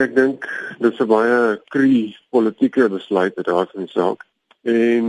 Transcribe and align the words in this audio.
Ek 0.00 0.14
dink 0.16 0.46
dis 0.80 1.00
'n 1.00 1.08
baie 1.08 1.60
krie 1.68 2.16
politieke 2.32 2.88
besluit 2.88 3.36
uit 3.36 3.46
daar 3.46 3.66
van 3.72 3.84
die 3.84 3.92
saak. 3.92 4.24
En 4.64 5.06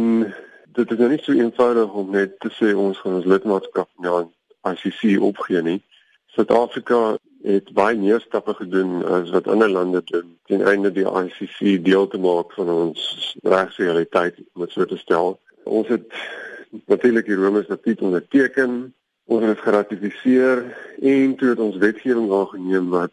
dit 0.75 0.91
is 0.91 0.97
nou 0.97 1.09
nie 1.09 1.21
so 1.23 1.31
eenvoudig 1.31 1.93
om 1.93 2.11
net 2.11 2.39
te 2.39 2.49
sê 2.59 2.73
ons 2.75 2.99
gaan 2.99 3.15
ons 3.19 3.29
lidmaatskap 3.33 3.88
aan 4.01 4.27
ICC 4.71 5.21
opgee 5.21 5.62
nie. 5.62 5.79
Suid-Afrika 6.35 7.17
het 7.43 7.71
baie 7.73 7.97
meer 7.97 8.19
stappe 8.19 8.54
gedoen 8.54 9.05
as 9.05 9.29
wat 9.29 9.47
ander 9.47 9.69
lande 9.69 10.01
doen 10.12 10.38
ten 10.51 10.62
einde 10.62 10.92
die 10.92 11.08
ICC 11.08 11.84
deel 11.84 12.08
te 12.08 12.20
maak 12.20 12.52
van 12.60 12.70
ons 12.70 13.38
regsrealiteit 13.44 14.44
om 14.54 14.66
dit 14.66 14.71
so 14.71 14.86
te 14.86 14.98
stel. 14.98 15.39
Ons 15.64 15.88
het 15.88 16.12
natuurlik 16.92 17.26
die 17.32 17.39
Rome 17.39 17.64
Statuut 17.64 18.02
onderteken, 18.02 18.94
ons 19.26 19.46
het 19.46 19.60
geratifiseer 19.60 20.66
en 21.00 21.36
toe 21.36 21.50
het 21.55 21.60
ons 21.60 21.80
wetgewing 21.80 22.32
aangeneem 22.32 22.89
wat 22.89 23.12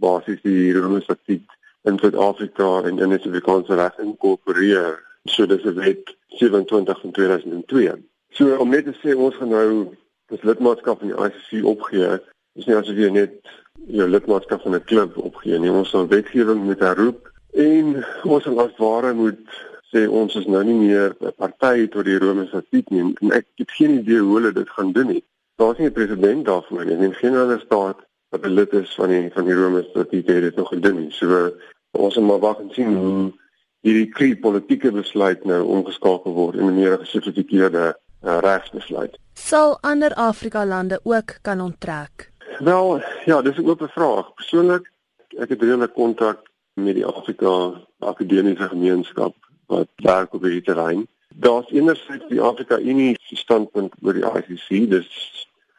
basies 0.00 0.40
die 0.42 0.72
Rome 0.72 1.00
Statuut 1.00 1.56
in 1.86 1.98
Suid-Afrika 1.98 2.82
en 2.82 2.98
in 2.98 3.10
die 3.14 3.18
Suid-Afrikaanse 3.18 3.78
reg 3.78 3.98
inkorporeer. 3.98 5.02
So 5.24 5.46
dis 5.46 5.64
'n 5.64 5.74
wet 5.74 6.16
27 6.28 7.00
van 7.00 7.12
2002. 7.12 7.94
So 8.30 8.56
om 8.56 8.68
net 8.70 8.84
te 8.84 8.94
sê 9.02 9.16
ons 9.16 9.34
gaan 9.34 9.48
nou 9.48 9.96
ons 10.28 10.42
lidmaatskap 10.42 11.02
in 11.02 11.12
die 11.12 11.20
ICC 11.26 11.64
opgee 11.64 12.18
is 12.54 12.66
nie 12.66 12.76
asof 12.76 12.96
jy 12.96 13.10
net 13.10 13.38
jou 13.86 14.08
lidmaatskap 14.08 14.62
van 14.62 14.74
'n 14.74 14.84
klub 14.84 15.16
opgee 15.16 15.58
nie. 15.58 15.70
Ons 15.70 15.90
sal 15.90 16.08
wetgewing 16.08 16.64
moet 16.64 16.80
herroep 16.80 17.30
en 17.52 18.04
ons 18.24 18.42
sal 18.44 18.60
as 18.60 18.76
ware 18.78 19.14
moet 19.14 19.46
sê 19.92 20.06
ons 20.08 20.34
is 20.34 20.46
nou 20.46 20.62
nie 20.64 20.74
meer 20.74 21.16
'n 21.20 21.32
party 21.36 21.86
tot 21.88 22.04
die 22.04 22.18
Rome 22.18 22.46
Statuut 22.46 22.90
nie. 22.90 23.14
En 23.20 23.32
ek 23.32 23.46
het 23.56 23.70
geen 23.70 23.98
idee 23.98 24.18
hoe 24.18 24.36
hulle 24.36 24.52
dit 24.52 24.70
gaan 24.70 24.92
doen 24.92 25.06
nie. 25.06 25.24
Daar's 25.56 25.78
nie 25.78 25.88
'n 25.88 25.92
president 25.92 26.44
daarvoor 26.44 26.84
nie. 26.84 26.96
En 26.96 27.14
geen 27.14 27.36
ander 27.36 27.60
staat 27.60 27.98
wat 28.28 28.44
'n 28.44 28.54
lid 28.54 28.72
is 28.72 28.94
van 28.94 29.08
die 29.08 29.30
van 29.32 29.44
die 29.44 29.54
Rome 29.54 29.82
Statuut 29.82 30.26
het 30.26 30.42
dit 30.42 30.56
nog 30.56 30.68
gedoen 30.68 31.00
nie. 31.00 31.10
So 31.12 31.52
ons 31.90 32.16
moet 32.16 32.26
maar 32.26 32.38
wag 32.38 32.58
en 32.58 32.70
sien 32.70 32.96
hoe 32.96 33.32
hierdie 33.80 34.08
krie 34.08 34.36
politieke 34.36 34.90
besluit 34.92 35.44
nou 35.44 35.62
omgeskakel 35.62 36.32
word 36.32 36.56
in 36.56 36.66
'n 36.66 36.74
meer 36.74 36.98
gesofistikeerde 36.98 37.98
uh, 38.24 38.38
regsbesluit. 38.40 39.18
Sal 39.34 39.78
ander 39.80 40.14
Afrika 40.14 40.66
lande 40.66 41.00
ook 41.02 41.38
kan 41.42 41.60
onttrek? 41.60 42.30
Wel, 42.58 43.02
ja, 43.24 43.42
dis 43.42 43.56
'n 43.56 43.68
oop 43.68 43.82
vraag. 43.90 44.34
Persoonlik, 44.34 44.90
ek 45.38 45.48
het 45.48 45.62
redelik 45.62 45.92
kontak 45.92 46.38
met 46.74 46.94
die 46.94 47.06
Afrika 47.06 47.82
Akademiese 47.98 48.68
Gemeenskap 48.68 49.34
wat 49.66 49.88
werk 49.96 50.34
op 50.34 50.42
hierdie 50.42 50.62
terrein. 50.62 51.06
Daar's 51.28 51.70
enerzijds 51.70 52.28
die 52.28 52.40
Afrika 52.40 52.78
Unie 52.78 53.16
se 53.20 53.36
standpunt 53.36 53.94
oor 54.02 54.12
die 54.12 54.24
ICC, 54.24 54.90
dis 54.90 55.08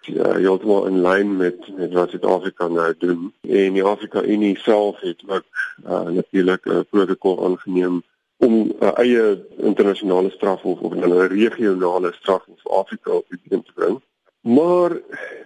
ja, 0.08 0.34
heeltemal 0.34 0.86
in 0.86 1.02
lyn 1.02 1.36
met 1.38 1.76
met 1.76 1.94
wat 1.94 2.10
Suid-Afrika 2.10 2.68
nou 2.68 2.94
doen. 2.98 3.34
En 3.42 3.74
die 3.74 3.84
Afrika 3.84 4.24
Unie 4.24 4.58
self 4.58 5.00
het 5.00 5.24
ook 5.28 5.46
uh, 5.86 6.02
natuurlik 6.02 6.66
'n 6.66 6.86
protokol 6.90 7.46
aangeneem 7.46 8.04
om 8.38 8.54
'n 8.54 8.76
uh, 8.80 8.98
eie 8.98 9.46
internasionale 9.58 10.30
strafhof 10.30 10.80
of 10.80 10.94
'n 10.94 11.28
regionale 11.28 12.14
strafhof 12.14 12.62
vir 12.62 12.72
Afrika 12.72 13.12
op 13.12 13.26
die 13.30 13.40
teen 13.50 13.64
te 13.64 13.74
bring. 13.74 14.02
Maar 14.42 14.98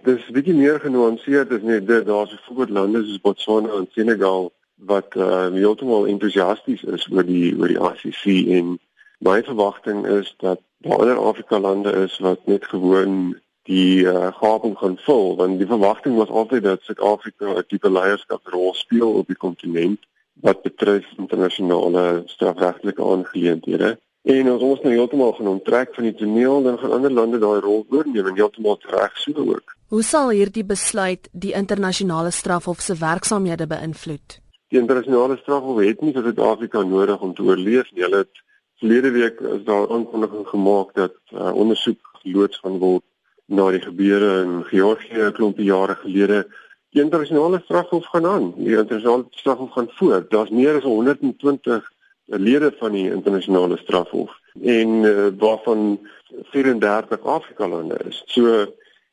dis 0.04 0.30
bietjie 0.30 0.54
meer 0.54 0.80
genuanceerd 0.80 1.52
as 1.52 1.62
net 1.62 1.88
dit 1.88 2.06
daar's 2.06 2.36
byvoorbeeld 2.36 2.70
lande 2.70 3.06
soos 3.06 3.22
Botswana 3.22 3.74
en 3.74 3.88
Senegal 3.92 4.52
wat 4.76 5.16
uh, 5.16 5.48
heeltemal 5.54 6.08
entoesiasties 6.08 6.84
is 6.84 7.08
oor 7.12 7.26
die 7.26 7.58
oor 7.58 7.68
die 7.68 7.82
ICC 7.82 8.50
en 8.58 8.80
my 9.18 9.44
verwagting 9.44 10.06
is 10.08 10.34
dat 10.38 10.62
daar 10.78 10.98
ander 10.98 11.18
Afrika 11.18 11.60
lande 11.60 11.92
is 11.92 12.20
wat 12.20 12.46
net 12.46 12.66
gewoon 12.66 13.40
die 13.72 14.04
uh, 14.04 14.30
gaping 14.42 14.76
gaan 14.78 14.98
vul 15.06 15.36
want 15.40 15.60
die 15.62 15.70
verwagting 15.70 16.16
was 16.20 16.30
altyd 16.42 16.64
dat 16.68 16.88
Suid-Afrika 16.88 17.58
'n 17.58 17.68
tipe 17.68 17.90
leierskapsrol 17.98 18.74
speel 18.84 19.12
op 19.20 19.28
die 19.28 19.42
kontinent 19.46 20.02
wat 20.46 20.62
betref 20.62 21.06
internasionale 21.18 22.24
strafregtelike 22.26 23.04
aangeleenthede 23.04 23.98
en 24.24 24.48
as 24.48 24.62
ons 24.62 24.82
nou 24.82 24.94
heeltemal 24.94 25.34
gaan 25.34 25.48
onttrek 25.48 25.96
van 25.96 26.04
die 26.04 26.16
toneel 26.16 26.64
dan 26.64 26.78
gaan 26.78 26.92
ander 26.98 27.12
lande 27.12 27.40
daai 27.40 27.60
rol 27.60 27.86
oorneem 27.90 28.28
en 28.28 28.36
heeltemal 28.36 28.78
reg 28.96 29.18
so 29.18 29.32
ook. 29.32 29.76
Hoe 29.88 30.04
sal 30.04 30.30
hierdie 30.30 30.64
besluit 30.64 31.30
die 31.32 31.54
internasionale 31.54 32.32
strafhof 32.32 32.82
se 32.82 32.96
werksamehede 32.96 33.68
beïnvloed? 33.68 34.38
Die 34.72 34.80
internasionale 34.80 35.38
strafhof 35.42 35.82
het 35.84 36.02
nie 36.02 36.14
vir 36.14 36.24
Suid-Afrika 36.24 36.84
nodig 36.84 37.22
om 37.22 37.34
te 37.34 37.44
oorleef 37.44 37.90
nie. 37.92 38.04
Hulle 38.04 38.24
het 38.24 38.44
verlede 38.80 39.12
week 39.12 39.40
is 39.40 39.64
daar 39.64 39.90
aankondiging 39.90 40.48
gemaak 40.48 40.94
dat 40.94 41.18
uh, 41.34 41.50
ondersoek 41.56 42.00
geloods 42.22 42.62
gaan 42.62 42.78
word 42.78 43.04
na 43.52 43.70
die 43.72 43.82
gebeure 43.84 44.42
in 44.42 44.64
Georgië 44.64 45.28
'n 45.28 45.38
klompie 45.38 45.66
jare 45.66 45.96
gelede. 45.96 46.48
Die 46.90 47.02
internasionale 47.02 47.62
strafhof 47.64 48.06
gaan 48.06 48.26
aan. 48.26 48.54
Die 48.58 48.78
internasionale 48.78 49.26
strafhof 49.30 49.72
gaan 49.72 49.90
voort. 49.90 50.30
Daar's 50.30 50.50
meer 50.50 50.76
as 50.76 50.84
120 50.84 51.92
lede 52.26 52.74
van 52.80 52.92
die 52.92 53.12
internasionale 53.12 53.78
strafhof 53.78 54.40
en 54.62 54.90
uh, 55.04 55.28
waarvan 55.38 56.00
34 56.44 57.22
Afrika 57.22 57.68
lande 57.68 58.00
is. 58.08 58.24
So 58.26 58.66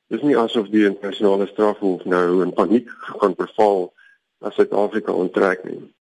dis 0.06 0.22
nie 0.22 0.36
asof 0.36 0.68
die 0.68 0.84
internasionale 0.84 1.46
strafhof 1.46 2.04
nou 2.04 2.42
in 2.42 2.52
paniek 2.52 2.90
gaan 3.20 3.34
verval 3.36 3.92
as 4.40 4.54
Suid-Afrika 4.54 5.12
onttrek 5.12 5.64
nie. 5.64 5.94